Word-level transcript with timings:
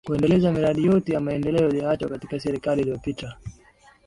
Kuendeleza 0.07 0.51
miradi 0.51 0.85
yote 0.85 1.13
ya 1.13 1.19
maendeleo 1.19 1.69
ilioachwa 1.69 2.09
katika 2.09 2.39
serikali 2.39 2.81
iliyopita 2.81 3.37